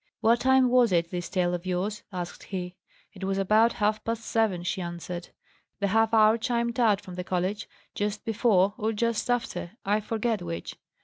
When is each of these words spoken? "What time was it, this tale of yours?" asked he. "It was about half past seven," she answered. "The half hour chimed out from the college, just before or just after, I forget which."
"What 0.19 0.39
time 0.39 0.69
was 0.69 0.91
it, 0.91 1.11
this 1.11 1.29
tale 1.29 1.53
of 1.53 1.67
yours?" 1.67 2.01
asked 2.11 2.45
he. 2.45 2.75
"It 3.13 3.23
was 3.23 3.37
about 3.37 3.73
half 3.73 4.03
past 4.03 4.25
seven," 4.25 4.63
she 4.63 4.81
answered. 4.81 5.29
"The 5.79 5.89
half 5.89 6.11
hour 6.11 6.39
chimed 6.39 6.79
out 6.79 7.01
from 7.01 7.13
the 7.13 7.23
college, 7.23 7.69
just 7.93 8.25
before 8.25 8.73
or 8.79 8.93
just 8.93 9.29
after, 9.29 9.73
I 9.85 9.99
forget 9.99 10.41
which." 10.41 10.75